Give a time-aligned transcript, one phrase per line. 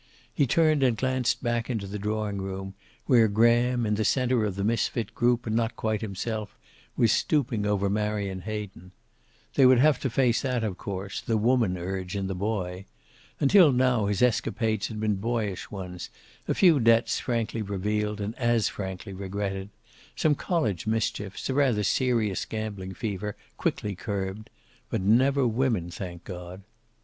[0.33, 2.73] He turned and glanced back into the drawing room,
[3.05, 6.57] where Graham, in the center of that misfit group and not quite himself,
[6.97, 8.93] was stooping over Marion Hayden.
[9.53, 12.85] They would have to face that, of course, the woman urge in the boy.
[13.39, 16.09] Until now his escapades had been boyish ones,
[16.47, 19.69] a few debts frankly revealed and as frankly regretted,
[20.15, 24.49] some college mischiefs, a rather serious gambling fever, quickly curbed.
[24.89, 26.63] But never women, thank God.